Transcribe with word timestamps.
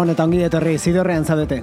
Gabon 0.00 0.14
eta 0.14 0.24
ongi 0.24 0.38
etorri 0.40 0.78
zidorrean 0.80 1.26
zaudete. 1.28 1.58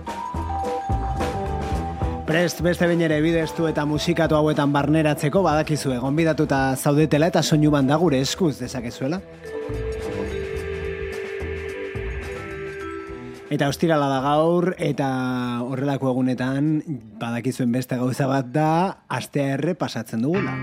Prest 2.28 2.60
beste 2.62 2.86
bain 2.86 3.00
ere 3.02 3.16
bidestu 3.24 3.66
eta 3.66 3.82
musikatu 3.90 4.36
hauetan 4.38 4.70
barneratzeko 4.76 5.42
badakizu 5.42 5.96
egon 5.96 6.14
bidatuta 6.14 6.60
zaudetela 6.78 7.32
eta 7.34 7.42
soinu 7.42 7.72
banda 7.74 7.98
gure 7.98 8.20
eskuz 8.22 8.60
dezakezuela. 8.60 9.18
Eta 13.50 13.72
ostirala 13.74 14.12
da 14.12 14.20
gaur 14.22 14.76
eta 14.78 15.10
horrelako 15.66 16.12
egunetan 16.14 16.76
badakizuen 17.18 17.74
beste 17.74 17.98
gauza 17.98 18.30
bat 18.30 18.54
da 18.54 18.70
astea 19.10 19.56
erre 19.56 19.74
pasatzen 19.74 20.22
dugula. 20.22 20.54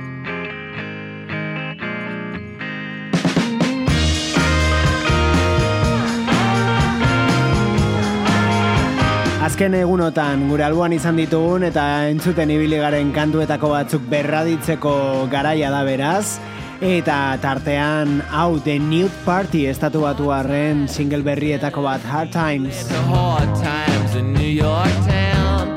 Azken 9.45 9.75
egunotan 9.77 10.47
gure 10.49 10.65
alboan 10.65 10.95
izan 10.97 11.19
ditugun 11.21 11.67
eta 11.67 11.83
entzuten 12.09 12.49
ibili 12.55 12.79
garen 12.81 13.11
kantuetako 13.13 13.75
batzuk 13.75 14.07
berraditzeko 14.09 14.93
garaia 15.29 15.69
da 15.69 15.83
beraz. 15.85 16.39
Eta 16.81 17.37
tartean 17.43 18.23
hau 18.33 18.57
The 18.65 18.79
Nude 18.81 19.13
Party 19.27 19.67
estatu 19.69 20.07
batu 20.07 20.31
arren 20.33 20.87
single 20.89 21.21
berrietako 21.27 21.85
bat 21.85 22.01
Hard 22.09 22.33
Times. 22.33 22.89
hard 23.11 23.53
times 23.61 24.17
in 24.17 24.33
New 24.33 24.49
York 24.49 24.97
town. 25.05 25.77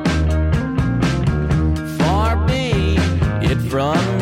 Far 2.00 2.40
be 2.48 2.96
it 3.44 3.60
from 3.68 4.17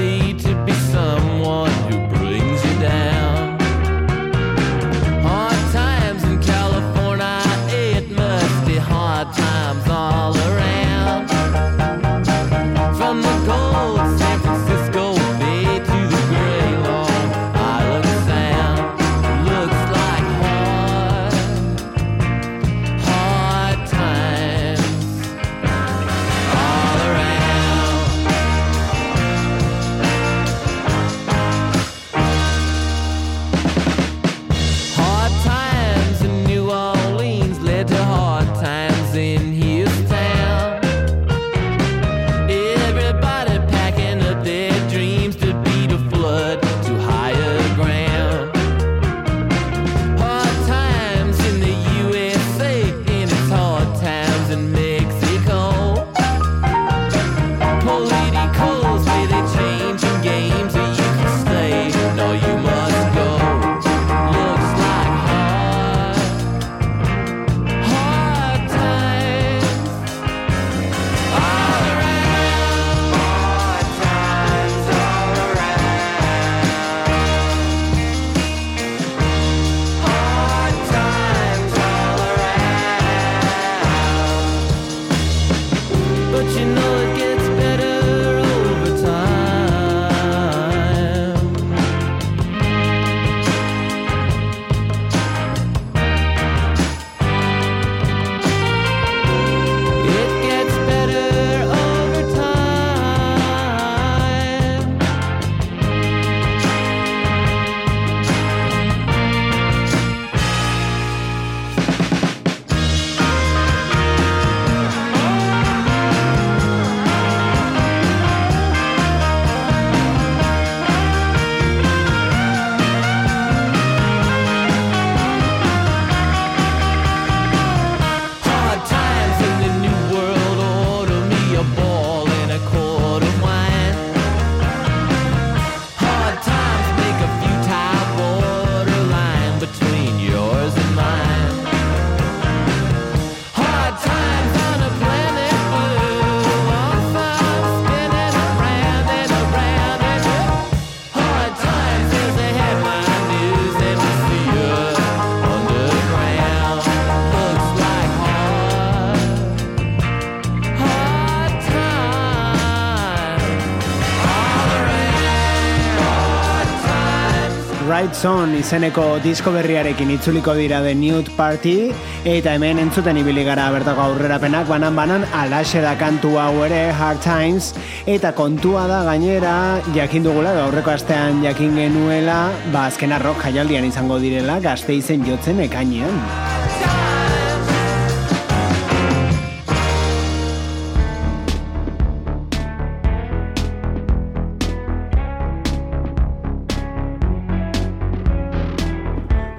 Zone 168.26 168.58
izeneko 168.58 169.20
disko 169.22 169.52
berriarekin 169.54 170.10
itzuliko 170.16 170.56
dira 170.58 170.80
The 170.82 170.96
Nude 170.98 171.30
Party 171.38 171.92
eta 172.26 172.56
hemen 172.56 172.80
entzuten 172.82 173.20
ibili 173.22 173.44
gara 173.46 173.68
bertako 173.76 174.02
aurrerapenak 174.02 174.66
banan-banan 174.72 175.28
alaxe 175.42 175.84
da 175.86 175.92
kantu 176.00 176.32
hau 176.42 176.64
ere 176.66 176.90
Hard 176.90 177.22
Times 177.22 177.70
eta 178.10 178.34
kontua 178.34 178.88
da 178.90 179.04
gainera 179.06 179.54
jakin 179.94 180.26
dugula 180.26 180.56
aurreko 180.64 180.96
astean 180.96 181.46
jakin 181.46 181.78
genuela 181.78 182.40
ba 182.74 182.88
azkena 182.90 183.22
rock 183.22 183.46
jaialdian 183.46 183.86
izango 183.94 184.18
direla 184.18 184.58
gazte 184.58 184.98
izen 184.98 185.22
jotzen 185.30 185.62
ekainean. 185.70 186.45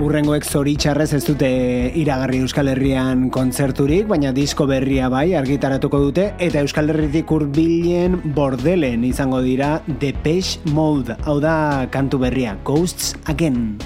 Urrengoek 0.06 0.44
zoritxarrez 0.46 1.08
ez 1.16 1.22
dute 1.26 1.48
iragarri 1.98 2.38
Euskal 2.44 2.70
Herrian 2.70 3.26
kontzerturik, 3.34 4.06
baina 4.06 4.30
disko 4.34 4.66
berria 4.70 5.08
bai 5.10 5.34
argitaratuko 5.34 5.98
dute, 6.04 6.28
eta 6.42 6.62
Euskal 6.62 6.92
Herritik 6.92 7.32
urbilen 7.34 8.20
bordelen 8.36 9.02
izango 9.08 9.40
dira 9.42 9.80
Depeche 9.86 10.62
Mode, 10.70 11.16
hau 11.26 11.38
da 11.42 11.88
kantu 11.90 12.20
berria, 12.22 12.54
Ghosts 12.66 13.16
Again. 13.26 13.78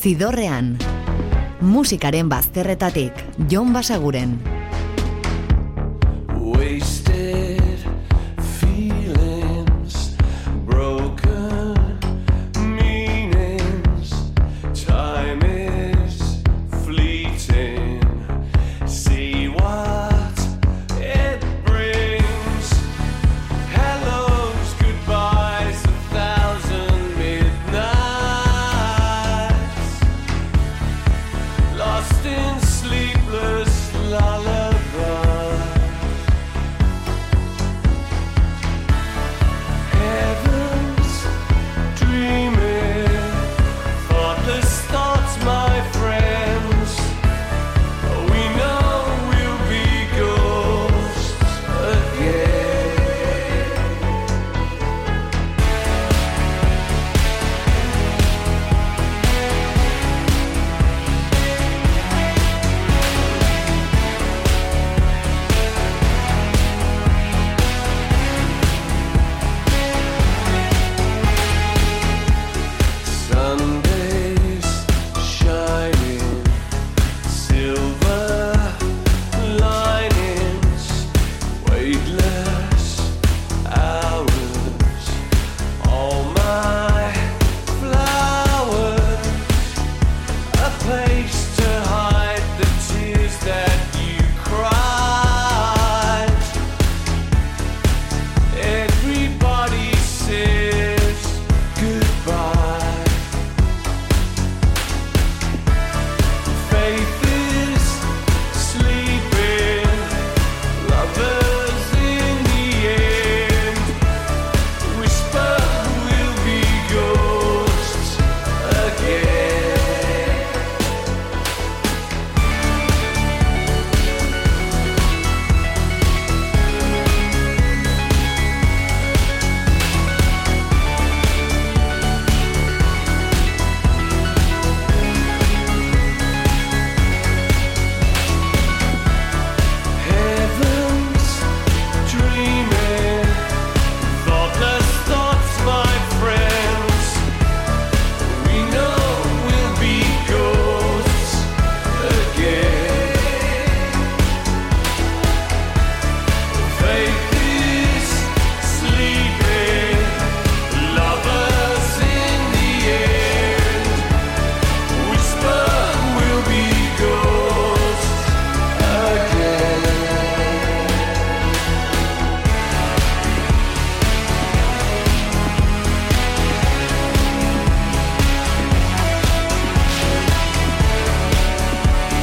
Zidorrean, 0.00 0.78
musikaren 1.60 2.32
bazterretatik, 2.32 3.20
Jon 3.52 3.76
Basaguren. 3.76 4.59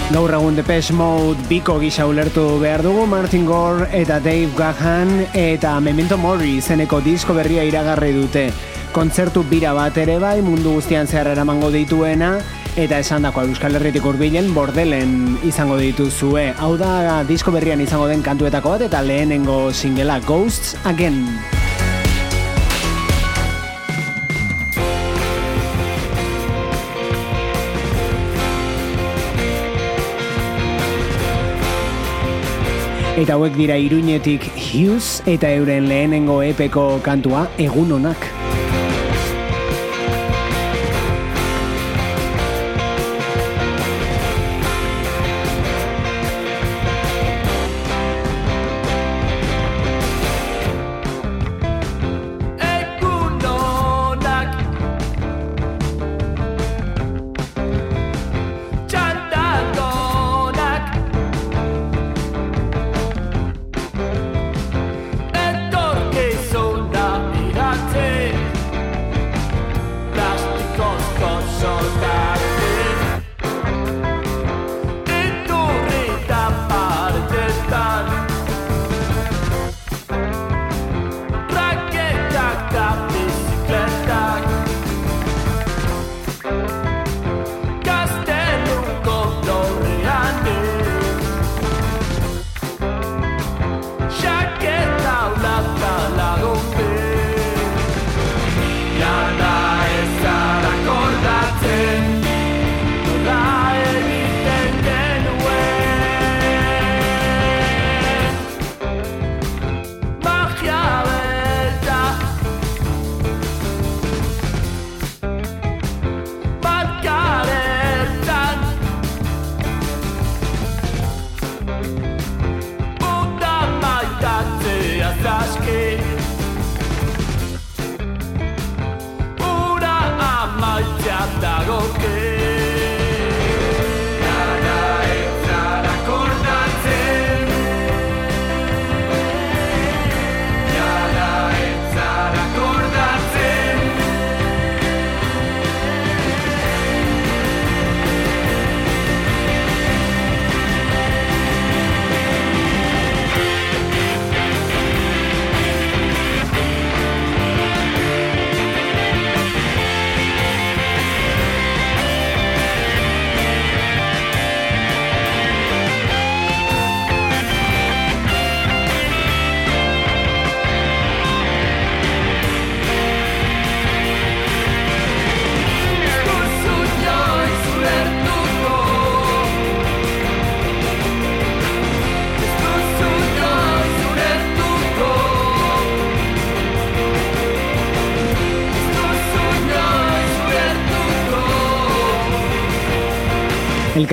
Gaur 0.07 0.31
egun 0.31 0.55
Depeche 0.55 0.93
Mode 0.95 1.41
biko 1.49 1.73
gisa 1.81 2.05
ulertu 2.07 2.61
behar 2.61 2.79
dugu 2.85 3.03
Martin 3.11 3.43
Gore 3.45 3.89
eta 3.91 4.21
Dave 4.23 4.53
Gahan 4.55 5.09
eta 5.35 5.73
Memento 5.83 6.15
Mori 6.17 6.53
izeneko 6.61 7.01
disko 7.03 7.35
berria 7.35 7.65
iragarri 7.67 8.13
dute. 8.15 8.45
Kontzertu 8.95 9.43
bira 9.49 9.73
bat 9.75 9.99
ere 9.99 10.15
bai 10.23 10.39
mundu 10.41 10.77
guztian 10.77 11.11
zehar 11.11 11.27
eramango 11.33 11.73
dituena 11.75 12.37
eta 12.79 13.01
esan 13.03 13.27
dako 13.27 13.43
Euskal 13.49 13.75
Herritik 13.75 14.07
urbilen 14.07 14.53
bordelen 14.55 15.35
izango 15.43 15.75
dituzue. 15.75 16.53
Hau 16.55 16.77
da 16.79 17.19
disko 17.27 17.51
berrian 17.51 17.83
izango 17.83 18.07
den 18.07 18.23
kantuetako 18.23 18.77
bat 18.77 18.87
eta 18.87 19.03
lehenengo 19.03 19.73
singela 19.73 20.21
Ghosts 20.23 20.77
Again. 20.85 21.25
Eta 33.17 33.33
hauek 33.33 33.55
dira 33.57 33.79
iruñetik 33.81 34.43
Hughes 34.53 35.23
eta 35.25 35.49
euren 35.57 35.87
lehenengo 35.89 36.37
epeko 36.45 36.83
kantua 37.01 37.47
egun 37.57 37.95
honak. 37.97 38.36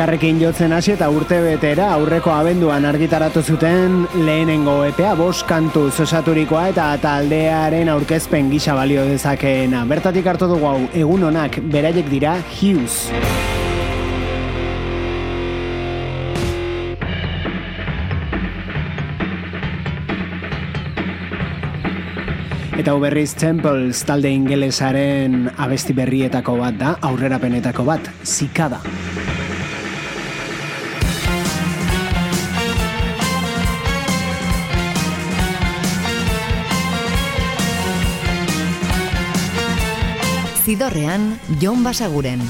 Elkarrekin 0.04 0.36
jotzen 0.36 0.72
hasi 0.76 0.90
eta 0.92 1.06
urte 1.08 1.38
betera 1.40 1.86
aurreko 1.94 2.28
abenduan 2.28 2.84
argitaratu 2.84 3.40
zuten 3.40 4.02
lehenengo 4.26 4.74
epea 4.84 5.14
bost 5.16 5.46
kantu 5.48 5.86
zosaturikoa 5.88 6.66
eta 6.74 6.90
taldearen 7.00 7.88
aurkezpen 7.88 8.50
gisa 8.52 8.74
balio 8.76 9.06
dezakeena. 9.08 9.86
Bertatik 9.88 10.28
hartu 10.28 10.50
dugu 10.50 10.68
hau 10.68 10.76
egun 10.92 11.24
honak 11.30 11.56
beraiek 11.72 12.12
dira 12.12 12.36
Hughes. 12.52 13.08
Eta 22.76 22.90
hau 22.92 23.00
berriz 23.00 23.30
Temples 23.40 24.04
talde 24.04 24.36
ingelesaren 24.36 25.46
abesti 25.56 25.96
berrietako 25.96 26.60
bat 26.60 26.76
da, 26.76 26.98
aurrerapenetako 27.08 27.88
bat, 27.88 28.12
zikada. 28.20 28.84
Zidorrean, 40.74 41.38
Jon 41.60 41.84
Basaguren. 41.84 42.42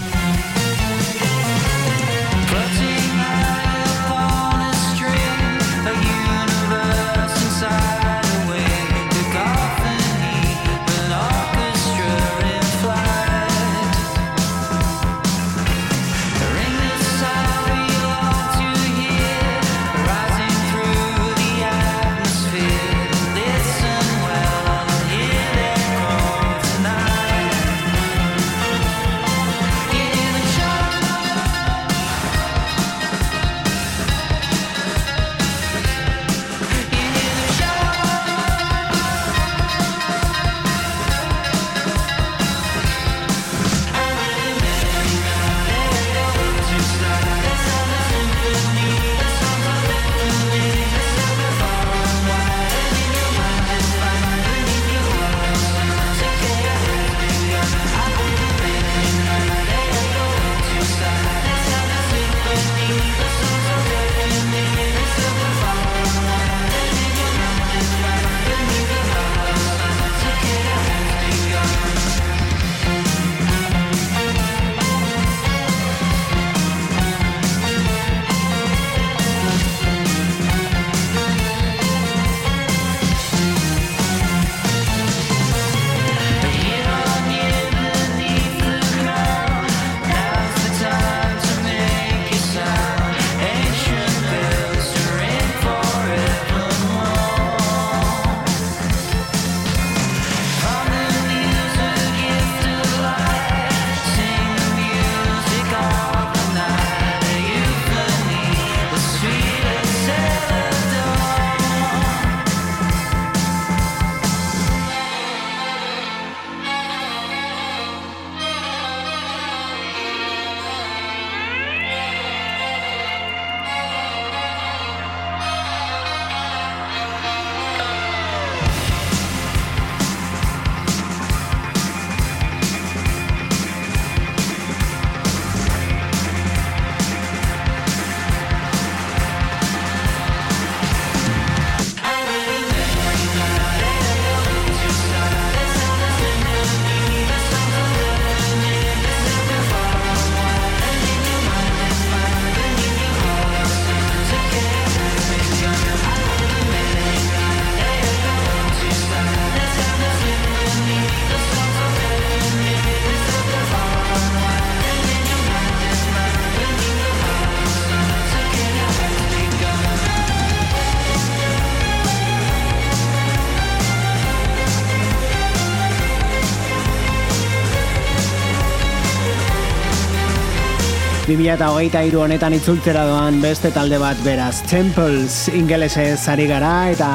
Bibia 181.25 181.55
eta 181.57 181.71
hogeita 181.73 182.03
iru 182.05 182.19
honetan 182.21 182.53
itzultzera 182.53 183.07
doan 183.09 183.39
beste 183.41 183.71
talde 183.73 183.97
bat 183.97 184.19
beraz. 184.21 184.59
Temples 184.69 185.49
ingelese 185.57 186.19
zari 186.19 186.45
gara 186.45 186.91
eta 186.93 187.09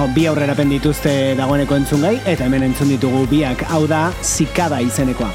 hau, 0.00 0.08
bi 0.16 0.24
aurrera 0.26 0.56
dituzte 0.58 1.36
dagoeneko 1.38 1.76
entzun 1.78 2.02
gai, 2.02 2.16
eta 2.26 2.42
hemen 2.42 2.64
entzun 2.64 2.88
ditugu 2.90 3.22
biak 3.30 3.62
hau 3.70 3.86
da 3.86 4.10
zikada 4.20 4.80
izenekoa. 4.82 5.30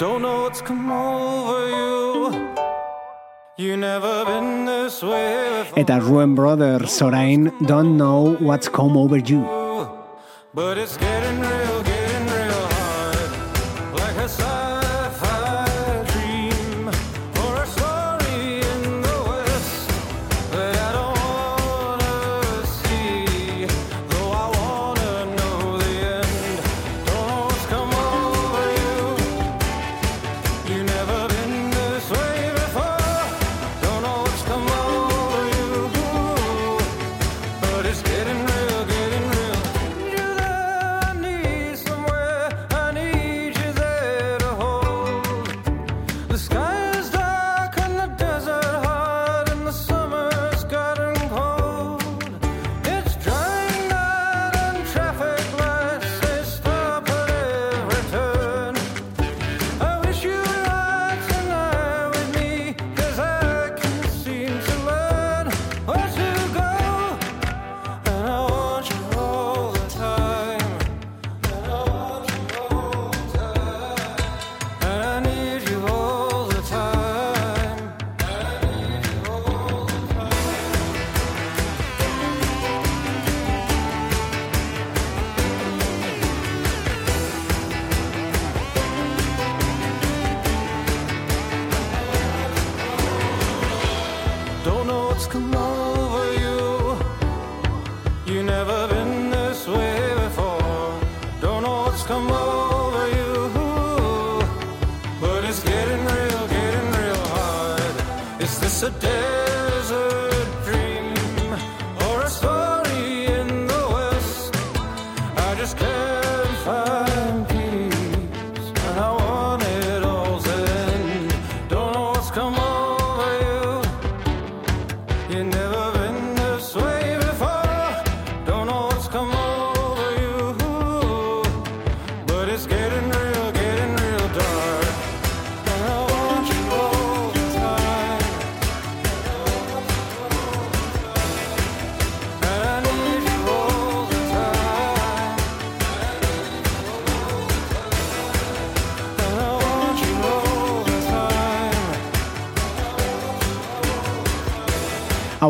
Don't 0.00 0.20
know 0.20 0.42
what's 0.42 0.60
come 0.62 0.90
over 0.90 1.68
you. 1.70 2.52
You 3.56 3.76
never 3.76 4.24
been 4.24 4.66
this 4.66 5.00
way 5.00 5.62
before. 5.62 5.78
Eta 5.78 6.00
Ruin 6.00 6.34
Brothers 6.34 7.00
orain 7.00 7.52
Don't 7.64 7.96
Know 7.96 8.36
What's 8.40 8.68
Come 8.68 8.96
Over 8.98 9.18
You. 9.18 9.61
But 10.54 10.76
it's 10.76 10.98
getting 10.98 11.31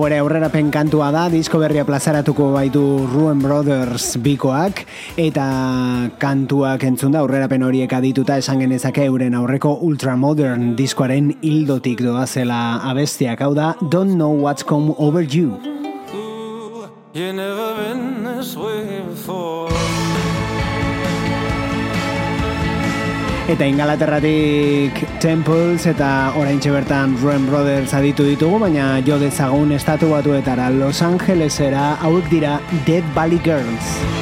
hau 0.03 0.09
ere 0.09 0.17
aurrerapen 0.19 0.67
kantua 0.75 1.13
da, 1.15 1.29
disko 1.31 1.61
berria 1.63 1.85
plazaratuko 1.87 2.49
baitu 2.57 2.81
Ruben 3.07 3.39
Brothers 3.39 4.17
bikoak, 4.19 4.81
eta 5.15 5.45
kantuak 6.19 6.83
entzunda 6.89 7.21
aurrerapen 7.23 7.63
horiek 7.63 7.95
adituta 7.95 8.35
esan 8.43 8.65
genezake 8.65 9.07
euren 9.07 9.37
aurreko 9.39 9.77
ultramodern 9.87 10.73
diskoaren 10.75 11.31
hildotik 11.47 12.03
doazela 12.03 12.81
abestiak, 12.91 13.47
hau 13.47 13.55
da 13.55 13.77
Don't 13.79 14.19
Know 14.19 14.35
What's 14.43 14.67
Come 14.67 14.91
Over 14.99 15.23
You. 15.23 15.55
Ooh, 16.19 16.91
you 17.15 17.31
never 17.33 17.71
been 17.79 18.25
this 18.25 18.57
way. 18.57 18.92
Eta 23.53 23.67
ingalaterratik 23.69 24.97
Temples 25.21 25.85
eta 25.91 26.33
oraintxe 26.41 26.73
bertan 26.73 27.19
Ruin 27.21 27.45
Brothers 27.51 27.93
aditu 27.99 28.25
ditugu, 28.25 28.63
baina 28.65 28.87
jo 29.05 29.21
dezagun 29.21 29.77
estatu 29.77 30.09
batuetara 30.15 30.71
Los 30.73 31.03
Angelesera 31.05 31.93
hauek 32.01 32.33
dira 32.33 32.59
Dead 32.89 33.05
Valley 33.13 33.45
Girls. 33.45 34.22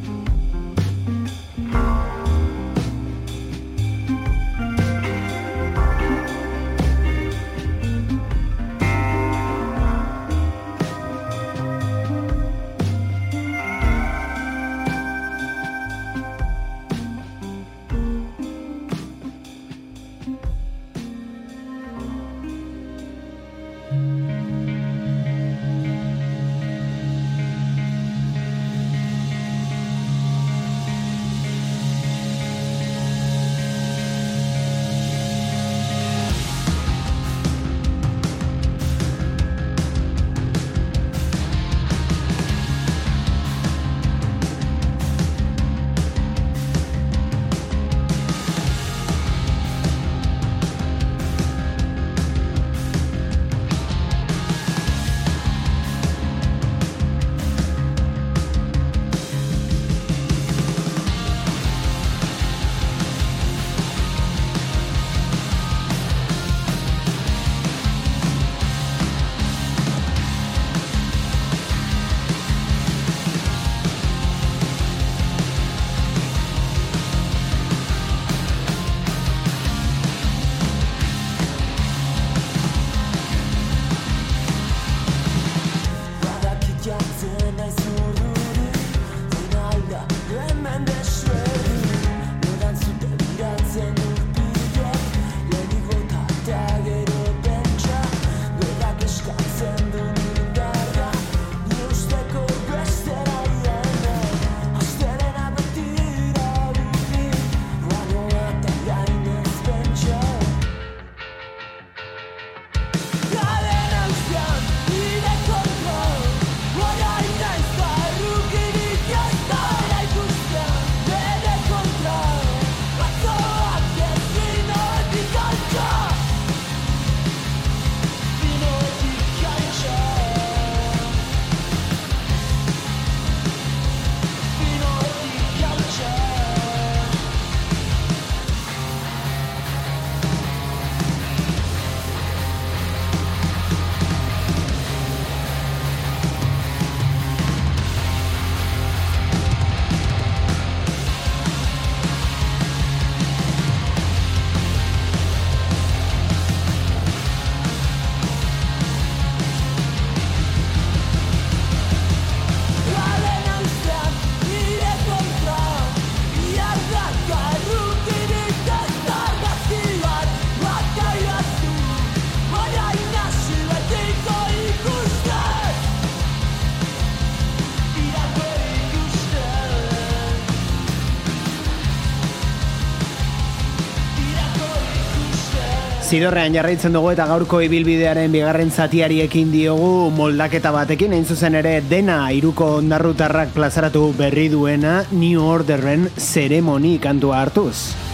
Zidorrean 186.11 186.51
jarraitzen 186.51 186.91
dugu 186.91 187.13
eta 187.13 187.23
gaurko 187.29 187.61
ibilbidearen 187.63 188.33
bigarren 188.35 188.67
zatiari 188.67 189.21
ekin 189.23 189.47
diogu 189.53 190.09
moldaketa 190.11 190.73
batekin, 190.75 191.15
hain 191.15 191.23
zuzen 191.23 191.55
ere 191.55 191.77
dena 191.87 192.19
iruko 192.35 192.67
ondarrutarrak 192.81 193.55
plazaratu 193.55 194.09
berri 194.19 194.49
duena 194.51 195.05
New 195.15 195.39
Orderen 195.55 196.09
zeremoni 196.19 196.97
kantua 196.99 197.39
hartuz. 197.45 198.10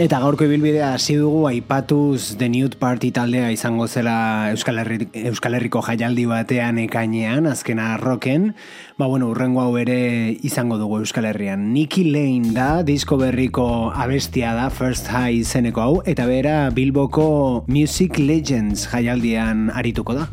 Eta 0.00 0.22
gaurko 0.22 0.46
ibilbidea 0.48 0.94
hasi 0.96 1.18
dugu 1.20 1.42
aipatuz 1.50 2.38
The 2.40 2.48
Newt 2.48 2.78
Party 2.80 3.10
taldea 3.12 3.50
izango 3.52 3.84
zela 3.86 4.48
Euskal, 4.50 4.80
Herri, 4.80 5.04
Euskal 5.28 5.58
Herriko 5.58 5.82
jaialdi 5.84 6.24
batean 6.30 6.80
ekainean, 6.80 7.46
azkena 7.46 7.98
roken. 8.00 8.54
Ba 8.96 9.06
bueno, 9.06 9.28
urrengo 9.28 9.60
hau 9.60 9.76
ere 9.76 10.32
izango 10.42 10.80
dugu 10.80 11.02
Euskal 11.04 11.28
Herrian. 11.28 11.74
Nicky 11.74 12.06
Lane 12.08 12.54
da, 12.56 12.82
disko 12.82 13.20
berriko 13.20 13.92
abestia 13.92 14.56
da, 14.56 14.70
First 14.70 15.12
High 15.12 15.42
izeneko 15.42 15.84
hau, 15.84 15.96
eta 16.08 16.24
bera 16.26 16.70
Bilboko 16.72 17.66
Music 17.68 18.16
Legends 18.18 18.88
jaialdian 18.88 19.68
arituko 19.76 20.16
da. 20.16 20.30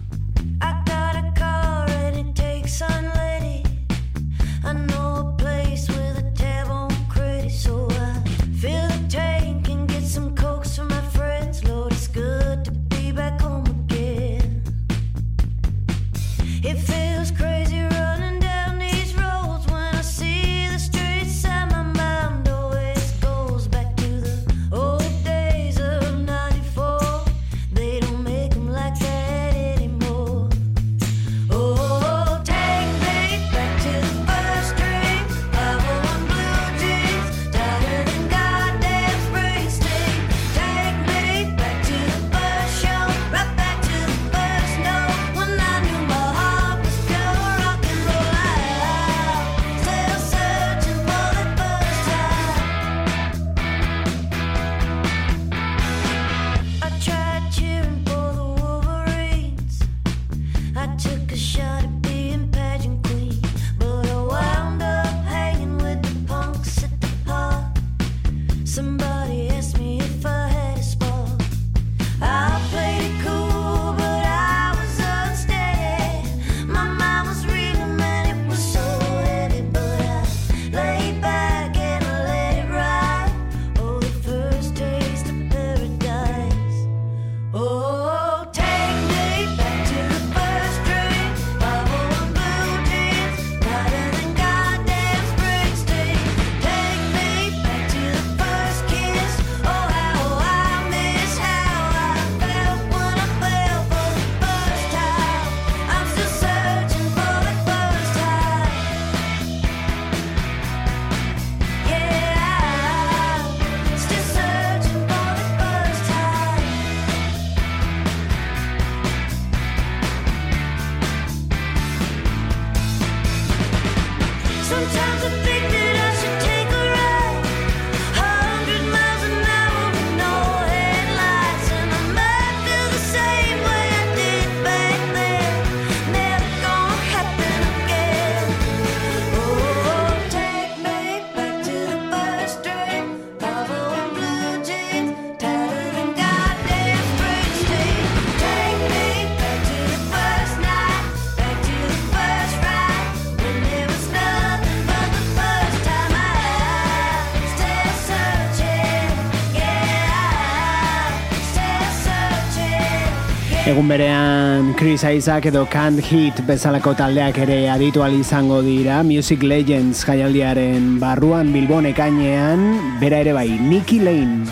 egun 163.80 163.88
berean 163.88 164.74
Chris 164.76 165.06
Isaac 165.06 165.46
edo 165.48 165.62
Can't 165.72 166.02
Hit 166.04 166.42
bezalako 166.44 166.92
taldeak 167.00 167.38
ere 167.46 167.70
aditu 167.72 168.04
izango 168.12 168.62
dira 168.62 169.04
Music 169.04 169.42
Legends 169.42 170.04
jaialdiaren 170.04 171.00
barruan 171.00 171.54
Bilbon 171.54 171.86
ekainean, 171.86 173.00
bera 173.00 173.20
ere 173.20 173.32
bai, 173.32 173.48
Nicky 173.48 174.00
Lane. 174.00 174.44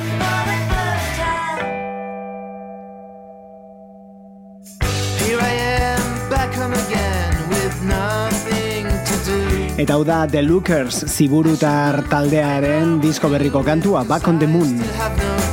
Eta 9.77 9.93
hau 9.93 10.03
da 10.05 10.25
The 10.25 10.41
Lookers 10.41 11.03
ziburutar 11.05 12.07
taldearen 12.09 13.01
disko 13.01 13.27
berriko 13.27 13.61
kantua 13.61 14.07
Back 14.07 14.27
on 14.27 14.39
the 14.39 14.47
Moon. 14.47 15.46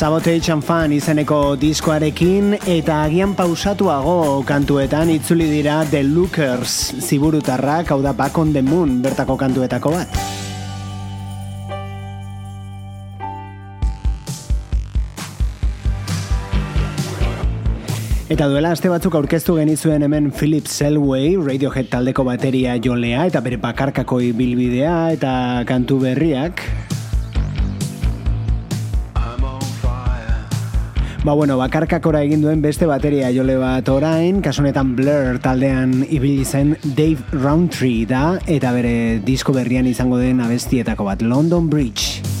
Sabotage 0.00 0.48
and 0.48 0.64
Fun 0.64 0.94
izeneko 0.96 1.58
diskoarekin 1.60 2.54
eta 2.72 3.02
agian 3.04 3.34
pausatuago 3.36 4.40
kantuetan 4.48 5.10
itzuli 5.12 5.44
dira 5.50 5.82
The 5.90 6.00
Lookers 6.00 6.94
ziburutarrak, 7.04 7.90
hau 7.92 7.98
da 8.00 8.14
Back 8.16 8.38
on 8.40 8.54
the 8.54 8.62
Moon 8.64 9.02
bertako 9.04 9.36
kantuetako 9.36 9.92
bat. 9.92 10.16
Eta 18.32 18.48
duela 18.48 18.70
aste 18.72 18.88
batzuk 18.88 19.18
aurkeztu 19.20 19.58
genizuen 19.58 20.06
hemen 20.08 20.30
Philip 20.32 20.64
Selway, 20.64 21.34
Radiohead 21.36 21.92
taldeko 21.92 22.24
bateria 22.24 22.78
jolea 22.80 23.28
eta 23.28 23.44
bere 23.44 23.60
bakarkako 23.60 24.22
ibilbidea 24.30 24.96
eta 25.18 25.34
kantu 25.68 26.00
berriak. 26.06 26.64
Ba 31.20 31.34
bueno, 31.36 31.58
bakarkakora 31.60 32.22
egin 32.24 32.40
duen 32.40 32.62
beste 32.64 32.86
bateria 32.88 33.28
jole 33.36 33.58
bat 33.60 33.88
orain, 33.92 34.38
kasunetan 34.40 34.94
Blur 34.96 35.36
taldean 35.44 35.92
ibili 36.08 36.46
zen 36.48 36.72
Dave 36.96 37.20
Roundtree 37.36 38.08
da, 38.08 38.38
eta 38.48 38.72
bere 38.72 39.20
disko 39.28 39.52
berrian 39.52 39.84
izango 39.84 40.16
den 40.16 40.40
abestietako 40.40 41.10
bat, 41.12 41.20
London 41.20 41.68
Bridge. 41.68 42.39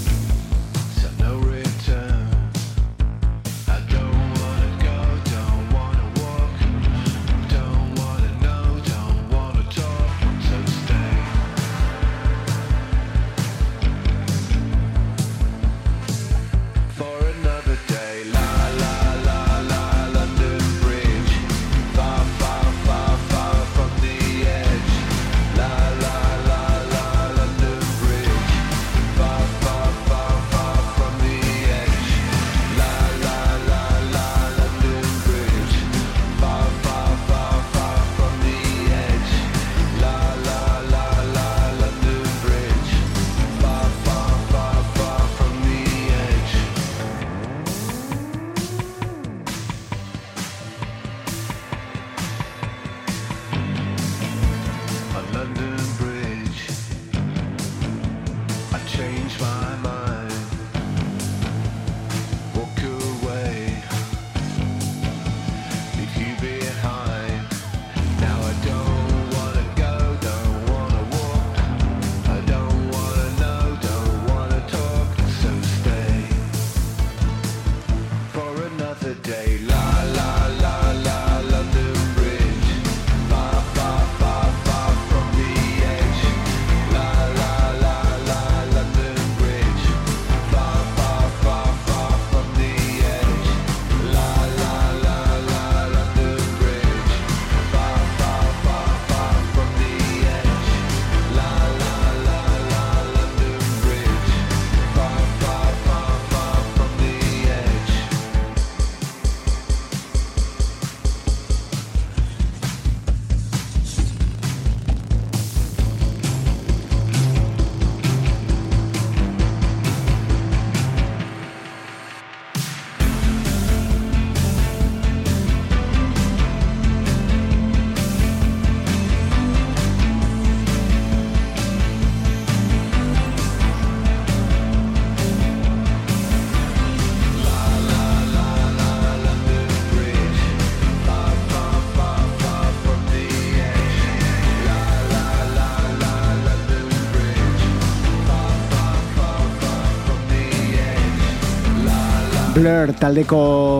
Blur 152.60 152.90
taldeko 153.00 153.36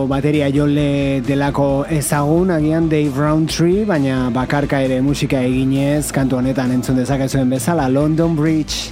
bateria 0.09 0.47
jole 0.49 1.21
delako 1.21 1.83
ezagun, 1.93 2.49
agian 2.55 2.87
Dave 2.89 3.13
Roundtree, 3.13 3.83
baina 3.85 4.31
bakarka 4.33 4.79
ere 4.81 4.97
musika 5.05 5.43
eginez, 5.45 6.07
kantu 6.15 6.39
honetan 6.39 6.73
entzun 6.79 6.97
dezakezuen 6.97 7.53
bezala, 7.53 7.85
London 7.93 8.33
Bridge. 8.33 8.89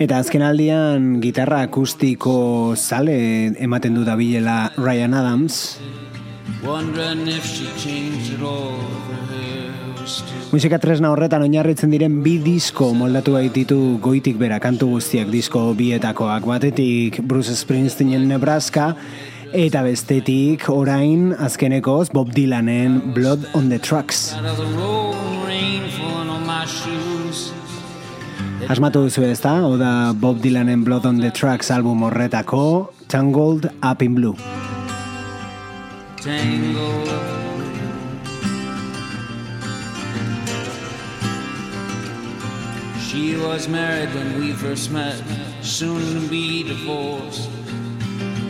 Eta 0.00 0.16
azken 0.16 0.40
aldian 0.40 1.18
gitarra 1.20 1.58
akustiko 1.66 2.72
zale 2.72 3.52
ematen 3.60 3.98
du 3.98 4.04
dabilela 4.06 4.70
Ryan 4.78 5.12
Adams. 5.12 5.76
Musika 10.50 10.78
tresna 10.80 11.10
horretan 11.12 11.44
oinarritzen 11.44 11.92
diren 11.92 12.16
bi 12.24 12.38
disko 12.40 12.88
moldatu 12.96 13.36
baititu 13.36 13.78
goitik 14.00 14.40
bera 14.40 14.56
kantu 14.56 14.88
guztiak 14.94 15.28
disko 15.28 15.66
bietakoak 15.76 16.48
batetik 16.48 17.20
Bruce 17.20 17.52
Springsteenen 17.60 18.24
Nebraska 18.32 18.94
eta 19.52 19.84
bestetik 19.84 20.64
orain 20.72 21.34
azkenekoz 21.36 22.08
Bob 22.16 22.32
Dylanen 22.32 23.02
Blood 23.12 23.50
on 23.52 23.68
the 23.68 23.78
Trucks. 23.78 24.30
Asmatu 28.68 29.02
duzu 29.06 29.22
ez 29.24 29.40
da, 29.40 29.54
hau 29.62 29.76
da 29.78 30.12
Bob 30.12 30.40
Dylanen 30.42 30.84
Blood 30.84 31.06
on 31.06 31.20
the 31.20 31.30
Tracks 31.30 31.70
album 31.70 32.02
horretako 32.02 32.92
Tangled 33.08 33.70
Up 33.82 34.02
in 34.02 34.14
Blue. 34.14 34.36
Tangled 36.20 37.08
She 43.08 43.36
was 43.36 43.66
married 43.68 44.14
when 44.14 44.38
we 44.38 44.52
first 44.52 44.92
met, 44.92 45.20
soon 45.62 46.00
to 46.14 46.28
be 46.28 46.62
divorced. 46.62 47.50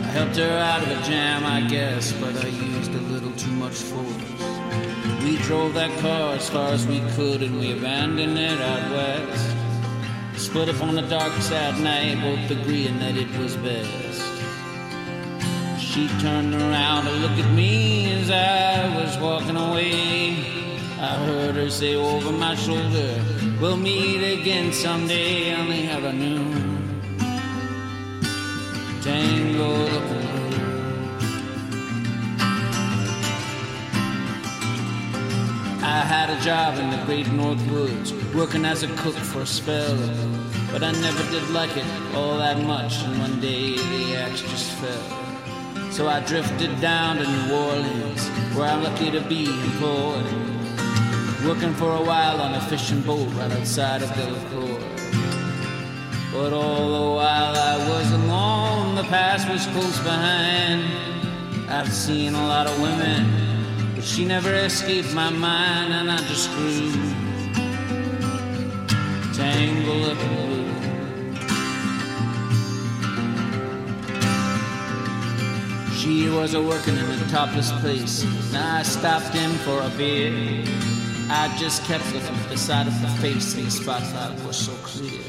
I 0.03 0.07
helped 0.13 0.35
her 0.37 0.57
out 0.57 0.83
of 0.83 0.89
a 0.89 1.01
jam, 1.09 1.45
I 1.45 1.61
guess, 1.61 2.11
but 2.13 2.35
I 2.43 2.49
used 2.49 2.93
a 2.93 3.01
little 3.13 3.31
too 3.31 3.51
much 3.51 3.73
force. 3.73 4.31
We 5.23 5.37
drove 5.37 5.73
that 5.73 5.97
car 5.99 6.35
as 6.35 6.49
far 6.49 6.73
as 6.73 6.85
we 6.85 6.99
could 7.15 7.41
and 7.41 7.59
we 7.59 7.71
abandoned 7.71 8.37
it 8.37 8.61
out 8.61 8.91
west. 8.91 9.60
Split 10.41 10.69
up 10.69 10.81
on 10.81 10.95
the 10.95 11.03
dark, 11.03 11.31
sad 11.33 11.79
night, 11.79 12.19
both 12.19 12.59
agreeing 12.59 12.97
that 12.97 13.15
it 13.15 13.29
was 13.37 13.55
best. 13.57 14.21
She 15.79 16.07
turned 16.19 16.55
around 16.55 17.05
to 17.05 17.11
look 17.11 17.37
at 17.37 17.53
me 17.53 18.11
as 18.11 18.31
I 18.31 18.89
was 18.97 19.17
walking 19.19 19.55
away. 19.55 20.31
I 20.99 21.15
heard 21.25 21.55
her 21.55 21.69
say 21.69 21.95
over 21.95 22.31
my 22.31 22.55
shoulder, 22.55 23.23
We'll 23.61 23.77
meet 23.77 24.39
again 24.39 24.73
someday 24.73 25.53
on 25.53 25.69
the 25.69 25.83
avenue. 25.85 26.55
Tangled 29.03 29.89
up 29.91 30.40
I 35.91 36.05
had 36.05 36.29
a 36.29 36.39
job 36.39 36.79
in 36.79 36.89
the 36.89 37.03
great 37.05 37.29
North 37.33 37.61
Woods, 37.69 38.13
working 38.33 38.63
as 38.63 38.81
a 38.81 38.87
cook 38.95 39.13
for 39.13 39.41
a 39.41 39.45
spell. 39.45 39.97
But 40.71 40.83
I 40.83 40.93
never 40.93 41.23
did 41.29 41.49
like 41.49 41.75
it 41.75 41.85
all 42.15 42.37
that 42.37 42.63
much, 42.63 43.03
and 43.03 43.19
one 43.19 43.41
day 43.41 43.75
the 43.75 44.15
axe 44.15 44.41
just 44.41 44.71
fell. 44.79 45.91
So 45.91 46.07
I 46.07 46.21
drifted 46.21 46.79
down 46.79 47.17
to 47.17 47.23
New 47.29 47.53
Orleans, 47.53 48.25
where 48.55 48.69
I'm 48.69 48.83
lucky 48.83 49.11
to 49.11 49.19
be 49.19 49.47
employed. 49.67 50.23
Working 51.45 51.73
for 51.73 51.91
a 51.91 52.03
while 52.11 52.39
on 52.39 52.53
a 52.53 52.61
fishing 52.61 53.01
boat 53.01 53.27
right 53.33 53.51
outside 53.51 54.01
of 54.01 54.09
Delacroix. 54.15 54.79
But 56.31 56.53
all 56.53 56.87
the 56.99 57.15
while 57.17 57.53
I 57.53 57.75
was 57.89 58.09
alone, 58.13 58.95
the 58.95 59.03
past 59.03 59.49
was 59.49 59.67
close 59.67 59.99
behind. 59.99 60.87
I've 61.69 61.91
seen 61.91 62.33
a 62.33 62.47
lot 62.47 62.67
of 62.67 62.79
women, 62.81 63.50
she 64.03 64.25
never 64.25 64.53
escaped 64.53 65.13
my 65.13 65.29
mind, 65.29 65.93
and 65.93 66.11
I 66.11 66.17
just 66.27 66.49
grew 66.51 66.91
tangled 69.33 70.09
up 70.09 70.17
in 70.17 70.35
blue. 70.35 70.71
She 75.95 76.29
was 76.29 76.53
a 76.53 76.61
working 76.61 76.97
in 76.97 77.05
a 77.05 77.27
topless 77.29 77.71
place. 77.79 78.23
Now 78.51 78.77
I 78.77 78.83
stopped 78.83 79.35
in 79.35 79.51
for 79.65 79.79
a 79.81 79.89
beer. 79.97 80.63
I 81.29 81.55
just 81.57 81.83
kept 81.85 82.05
looking 82.13 82.35
at 82.35 82.49
the 82.49 82.57
side 82.57 82.87
of 82.87 82.93
her 82.93 83.21
face, 83.21 83.53
the 83.53 83.69
spotlight 83.71 84.37
was 84.45 84.57
so 84.57 84.73
clear. 84.83 85.21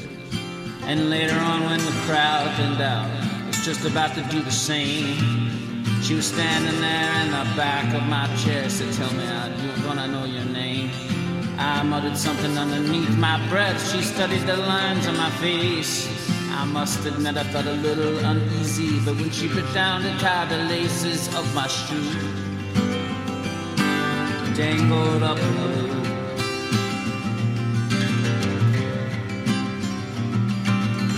And 0.83 1.09
later 1.09 1.37
on, 1.39 1.63
when 1.63 1.79
the 1.79 1.91
crowd 2.05 2.53
thinned 2.57 2.81
out, 2.81 3.09
was 3.47 3.63
just 3.63 3.85
about 3.85 4.13
to 4.15 4.23
do 4.23 4.41
the 4.41 4.51
same. 4.51 5.62
She 6.03 6.15
was 6.15 6.27
standing 6.27 6.81
there 6.81 7.13
in 7.23 7.31
the 7.31 7.45
back 7.55 7.93
of 7.93 8.03
my 8.03 8.27
chair, 8.35 8.69
said, 8.69 8.91
"Tell 8.93 9.13
me, 9.13 9.25
I 9.25 9.47
do 9.61 9.69
gonna 9.83 10.07
know 10.07 10.25
your 10.25 10.43
name." 10.43 10.91
I 11.57 11.81
muttered 11.83 12.17
something 12.17 12.57
underneath 12.57 13.15
my 13.17 13.37
breath. 13.47 13.79
She 13.89 14.01
studied 14.01 14.45
the 14.45 14.57
lines 14.57 15.07
on 15.07 15.15
my 15.15 15.29
face. 15.45 16.09
I 16.51 16.65
must 16.65 17.05
admit 17.05 17.37
I 17.37 17.45
felt 17.45 17.67
a 17.67 17.77
little 17.87 18.17
uneasy, 18.17 18.99
but 19.05 19.15
when 19.15 19.31
she 19.31 19.47
put 19.47 19.73
down 19.73 20.01
to 20.01 20.11
tie 20.19 20.45
the 20.45 20.57
laces 20.75 21.33
of 21.35 21.45
my 21.55 21.67
shoe, 21.67 22.11
tangled 24.55 25.23
up 25.23 25.39
in 25.39 25.53
blue. 25.61 26.03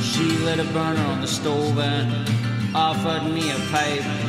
She 0.09 0.25
lit 0.45 0.59
a 0.59 0.67
burner 0.75 1.05
on 1.13 1.21
the 1.21 1.27
stove 1.27 1.79
and 1.79 2.29
offered 2.75 3.23
me 3.33 3.49
a 3.49 3.59
pipe. 3.71 4.24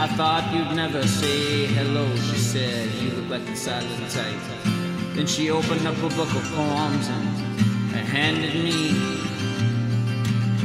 I 0.00 0.06
thought 0.06 0.54
you'd 0.54 0.76
never 0.76 1.04
say 1.04 1.66
hello, 1.66 2.06
she 2.14 2.36
said. 2.36 2.88
You 3.02 3.10
look 3.16 3.30
like 3.30 3.46
the 3.46 3.56
silent 3.56 4.08
type. 4.12 4.40
Then 5.16 5.26
she 5.26 5.50
opened 5.50 5.84
up 5.88 5.96
a 5.96 6.08
book 6.14 6.32
of 6.36 6.44
poems 6.54 7.08
and 7.08 8.06
handed 8.06 8.54
me, 8.54 8.92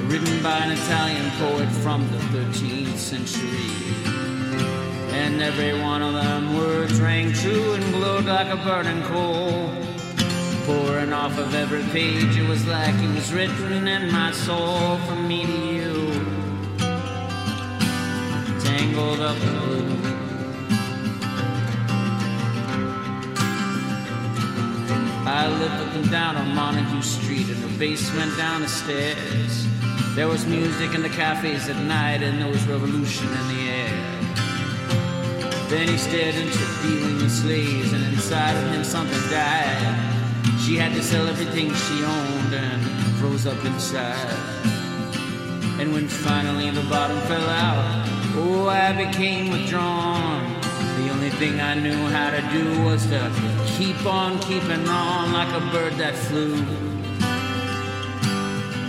written 0.05 0.43
by 0.43 0.59
an 0.59 0.73
Italian 0.73 1.31
poet 1.41 1.67
from 1.81 2.07
the 2.11 2.19
13th 2.38 2.95
century. 2.95 3.73
And 5.17 5.41
every 5.41 5.81
one 5.81 6.03
of 6.03 6.13
them 6.13 6.55
words 6.55 7.01
rang 7.01 7.34
true 7.34 7.73
and 7.73 7.84
glowed 7.91 8.25
like 8.25 8.49
a 8.49 8.57
burning 8.57 9.01
coal. 9.01 9.71
Pouring 10.67 11.11
off 11.11 11.39
of 11.39 11.55
every 11.55 11.81
page, 11.91 12.38
it 12.38 12.47
was 12.47 12.67
like 12.67 12.93
it 13.01 13.15
was 13.15 13.34
written 13.34 13.88
in 13.88 14.11
my 14.11 14.31
soul 14.31 14.97
from 15.07 15.27
me 15.27 15.47
to 15.47 15.57
you. 15.73 16.03
Tangled 18.76 19.19
up 19.19 19.38
in 19.38 19.59
blue. 19.59 19.86
I 25.28 25.47
lived 25.59 25.76
up 25.76 25.93
and 25.93 26.09
down 26.09 26.38
on 26.38 26.55
Montague 26.55 27.03
Street 27.03 27.49
in 27.49 27.61
the 27.61 27.67
basement 27.78 28.36
down 28.36 28.61
the 28.61 28.67
stairs. 28.67 29.67
There 30.15 30.28
was 30.28 30.47
music 30.47 30.95
in 30.95 31.03
the 31.03 31.09
cafes 31.09 31.69
at 31.69 31.78
night 31.84 32.24
and 32.24 32.41
there 32.41 32.47
was 32.47 32.65
revolution 32.67 33.28
in 33.28 33.47
the 33.53 33.69
air. 33.69 34.19
Then 35.69 35.88
he 35.88 35.97
stared 35.99 36.34
into 36.34 36.57
dealing 36.82 37.21
in 37.21 37.30
slaves 37.30 37.93
and 37.93 38.03
inside 38.05 38.55
of 38.55 38.74
him 38.74 38.84
something 38.84 39.21
died. 39.30 40.59
She 40.65 40.78
had 40.78 40.93
to 40.93 41.03
sell 41.03 41.28
everything 41.28 41.71
she 41.76 42.03
owned 42.03 42.53
and 42.55 42.82
froze 43.17 43.45
up 43.45 43.63
inside. 43.65 44.34
And 45.80 45.93
when 45.93 46.07
finally 46.07 46.71
the 46.71 46.82
bottom 46.89 47.19
fell 47.28 47.49
out, 47.49 48.12
oh, 48.36 48.67
I 48.67 48.93
became 49.05 49.51
withdrawn. 49.51 50.61
The 50.97 51.09
only 51.09 51.29
thing 51.31 51.59
I 51.59 51.73
knew 51.75 52.07
how 52.07 52.29
to 52.29 52.41
do 52.51 52.84
was 52.84 53.05
to 53.07 53.31
keep 53.65 54.05
on 54.05 54.39
keeping 54.39 54.88
on 54.88 55.34
like 55.34 55.49
a 55.49 55.59
bird 55.71 55.93
that 55.93 56.15
flew. 56.15 56.55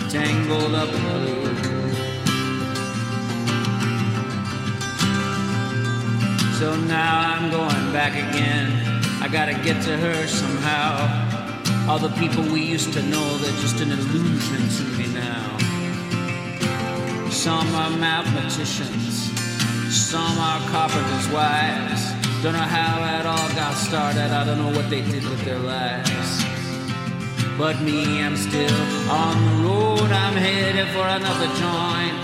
Tangled 0.08 0.74
up 0.74 0.88
in 0.88 1.02
blue. 1.02 1.44
So 6.58 6.76
now 6.76 7.20
I'm 7.20 7.50
going 7.50 7.92
back 7.92 8.12
again. 8.12 8.70
I 9.20 9.28
gotta 9.28 9.54
get 9.64 9.82
to 9.84 9.96
her 9.96 10.26
somehow. 10.26 11.24
All 11.88 11.98
the 11.98 12.08
people 12.10 12.42
we 12.44 12.62
used 12.62 12.92
to 12.94 13.02
know, 13.02 13.36
they're 13.38 13.60
just 13.60 13.80
an 13.80 13.90
illusion 13.90 14.68
to 14.76 14.84
me 14.96 15.06
now. 15.12 15.58
Some 17.30 17.74
are 17.74 17.90
mathematicians, 17.90 19.33
some 19.94 20.38
are 20.38 20.60
carpenters' 20.70 21.28
wives. 21.30 22.02
Don't 22.42 22.52
know 22.52 22.70
how 22.78 22.98
it 23.18 23.26
all 23.26 23.48
got 23.54 23.74
started, 23.74 24.30
I 24.34 24.44
don't 24.44 24.58
know 24.58 24.74
what 24.76 24.90
they 24.90 25.02
did 25.02 25.22
with 25.22 25.42
their 25.44 25.58
lives. 25.58 26.44
But 27.56 27.80
me, 27.80 28.20
I'm 28.20 28.36
still 28.36 28.80
on 29.08 29.34
the 29.38 29.68
road, 29.68 30.10
I'm 30.10 30.34
headed 30.34 30.88
for 30.88 31.06
another 31.06 31.46
joint. 31.62 32.16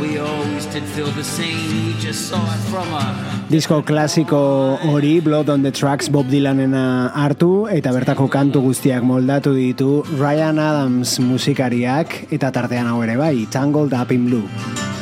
We 0.00 0.18
always 0.18 0.66
did 0.66 0.84
feel 0.84 1.10
the 1.16 1.24
same, 1.24 1.96
just 1.98 2.28
saw 2.28 2.36
it 2.36 2.60
from 2.68 2.92
a 2.92 3.36
Disko 3.48 3.80
klasiko 3.82 4.76
hori 4.78 5.20
Blood 5.20 5.48
on 5.48 5.62
the 5.62 5.70
Tracks 5.70 6.08
Bob 6.08 6.26
Dylanena 6.26 7.12
hartu 7.14 7.70
eta 7.70 7.94
bertako 7.94 8.28
kantu 8.28 8.60
guztiak 8.60 9.06
moldatu 9.06 9.54
ditu 9.54 10.02
Ryan 10.18 10.58
Adams 10.58 11.16
musikariak 11.22 12.32
eta 12.32 12.52
tartean 12.52 12.90
hau 12.90 13.00
ere 13.06 13.16
bai, 13.16 13.46
Tangled 13.48 13.94
Up 13.94 14.12
in 14.12 14.26
Blue. 14.26 14.95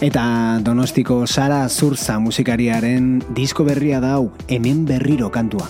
Eta 0.00 0.58
Donostiko 0.64 1.26
Sara 1.26 1.68
Zurza 1.68 2.18
musikariaren 2.18 3.20
disko 3.36 3.66
berria 3.68 4.00
da 4.00 4.14
hau, 4.16 4.30
hemen 4.48 4.86
berriro 4.88 5.28
kantua. 5.28 5.68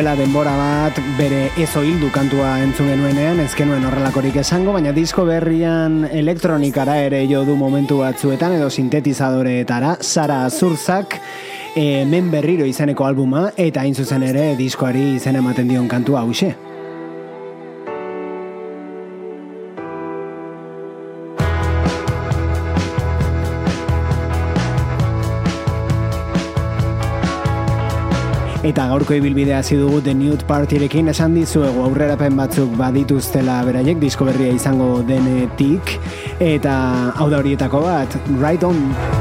duela 0.00 0.16
denbora 0.16 0.54
bat 0.56 0.96
bere 1.18 1.50
ezo 1.60 1.82
hildu 1.84 2.08
kantua 2.08 2.54
entzun 2.64 2.86
genuenean, 2.88 3.42
ez 3.42 3.50
genuen 3.52 3.84
horrelakorik 3.84 4.38
esango, 4.40 4.72
baina 4.72 4.94
disko 4.96 5.26
berrian 5.28 6.06
elektronikara 6.08 6.94
ere 7.04 7.20
jo 7.28 7.42
du 7.44 7.58
momentu 7.60 7.98
batzuetan 8.00 8.56
edo 8.56 8.70
sintetizadoreetara, 8.72 9.98
Sara 10.00 10.40
Zurzak, 10.48 11.18
e, 11.74 11.84
eh, 11.84 12.06
men 12.08 12.32
berriro 12.32 12.64
izeneko 12.64 13.04
albuma, 13.04 13.50
eta 13.58 13.84
hain 13.84 13.94
zuzen 13.94 14.24
ere 14.24 14.54
diskoari 14.56 15.18
izen 15.18 15.36
ematen 15.36 15.68
dion 15.68 15.88
kantua 15.88 16.24
hause. 16.24 16.69
Eta 28.70 28.84
gaurko 28.86 29.16
ibilbidea 29.18 29.56
hasi 29.58 29.74
dugu 29.80 29.98
The 30.06 30.12
Nude 30.14 30.46
Partyrekin. 30.46 31.08
Esan 31.10 31.34
dizuegu 31.34 31.82
aurrerapen 31.82 32.36
batzuk 32.38 32.76
badituztela 32.78 33.56
beraiek 33.66 33.98
disko 33.98 34.28
berria 34.28 34.52
izango 34.54 35.00
denetik. 35.08 35.96
Eta 36.52 36.76
hau 37.16 37.26
da 37.32 37.42
horietako 37.42 37.82
bat. 37.88 38.14
Right 38.36 38.62
On! 38.68 39.19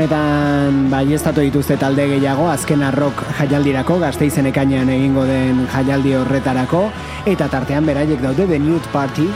honetan 0.00 0.86
baiestatu 0.88 1.42
dituzte 1.44 1.76
talde 1.76 2.06
gehiago 2.08 2.46
azken 2.48 2.80
arrok 2.88 3.20
jaialdirako 3.36 3.98
gazteizen 4.00 4.48
ekainean 4.48 4.88
egingo 4.88 5.26
den 5.28 5.66
jaialdi 5.74 6.14
horretarako 6.16 6.86
eta 7.28 7.50
tartean 7.52 7.84
beraiek 7.84 8.24
daude 8.24 8.48
The 8.48 8.58
Nude 8.64 8.88
Party 8.94 9.28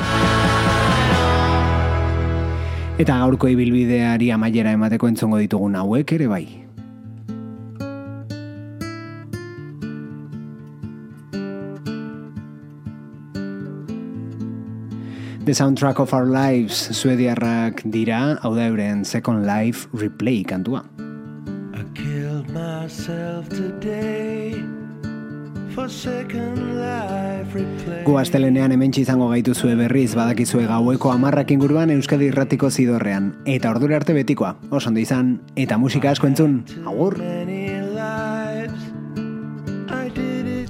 eta 2.97 3.21
gaurko 3.21 3.53
ibilbideari 3.53 4.33
amaiera 4.33 4.73
emateko 4.73 5.13
entzongo 5.13 5.43
ditugun 5.45 5.77
hauek 5.77 6.17
ere 6.17 6.33
bai. 6.33 6.64
The 15.45 15.53
Soundtrack 15.53 16.01
of 16.01 16.15
Our 16.15 16.25
Lives 16.25 16.89
suediarrak 16.97 17.83
dira, 17.93 18.39
hau 18.41 18.55
da 18.57 18.65
euren 18.71 19.05
Second 19.05 19.45
Life 19.45 19.91
Replay 19.93 20.41
kantua. 20.49 20.81
I 21.77 21.85
killed 21.93 22.49
myself 22.49 23.51
today 23.51 24.57
for 25.75 25.91
second 25.91 26.81
life 26.81 27.53
replay. 27.53 28.07
Gu 28.09 28.17
astelenean 28.17 28.73
hementsi 28.73 29.05
izango 29.05 29.29
gaituzue 29.35 29.77
berriz 29.77 30.15
badakizue 30.17 30.65
gaueko 30.65 31.13
amarrak 31.13 31.53
inguruan 31.53 31.93
Euskadi 31.93 32.33
Irratiko 32.33 32.73
zidorrean. 32.73 33.35
Eta 33.45 33.69
ordura 33.69 34.01
arte 34.01 34.17
betikoa, 34.17 34.57
oso 34.71 34.89
ondo 34.89 35.05
izan, 35.05 35.43
eta 35.61 35.77
musika 35.77 36.17
asko 36.17 36.33
entzun, 36.33 36.63
agur! 36.89 37.21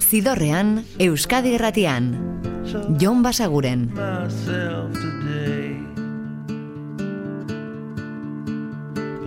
Zidorrean, 0.03 0.81
Euskadi 0.99 1.55
Irratian. 1.55 2.34
Jon 2.99 3.23
Basaguren. 3.23 3.91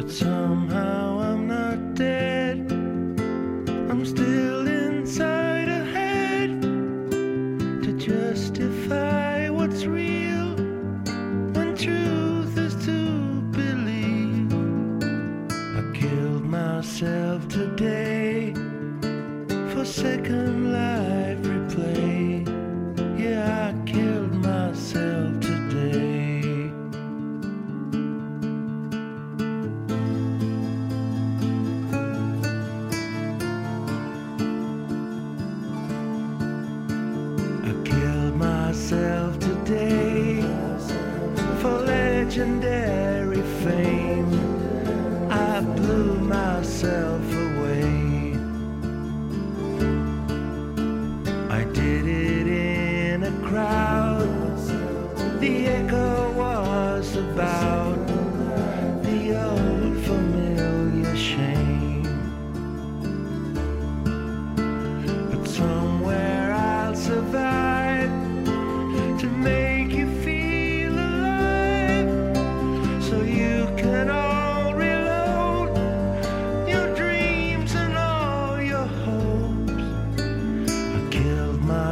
somehow 0.09 1.19
I'm 1.19 1.47
not 1.47 1.93
dead. 1.93 2.71
I'm 3.89 4.03
still 4.05 4.67
inside 4.67 5.67
a 5.67 5.83
head 5.85 6.61
to 7.83 7.93
justify 7.97 9.49
what's 9.49 9.85
real 9.85 10.55
when 11.53 11.75
truth 11.75 12.57
is 12.57 12.75
to 12.85 13.41
believe. 13.59 14.51
I 15.79 15.83
killed 15.93 16.45
myself 16.45 17.47
today 17.47 18.53
for 19.71 19.85
second 19.85 20.56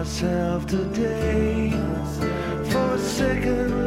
myself 0.06 0.68
today. 0.68 1.72
For 2.70 2.94
a 2.94 3.00
second 3.00 3.85